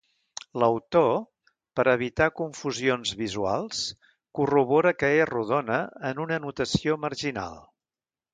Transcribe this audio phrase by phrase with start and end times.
[0.61, 1.09] L'autor,
[1.79, 3.83] per evitar confusions visuals,
[4.41, 5.79] corrobora que és rodona
[6.11, 7.63] en una anotació marginal.